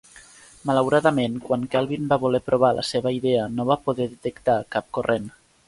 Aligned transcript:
Malauradament, 0.69 1.35
quan 1.49 1.67
Kelvin 1.75 2.09
va 2.15 2.19
voler 2.25 2.43
provar 2.49 2.73
la 2.79 2.87
seva 2.95 3.13
idea, 3.19 3.47
no 3.59 3.69
va 3.73 3.81
poder 3.87 4.11
detectar 4.17 4.59
cap 4.77 4.93
corrent. 5.01 5.33